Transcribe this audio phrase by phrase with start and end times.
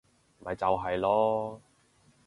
[0.39, 1.61] 咪就係囉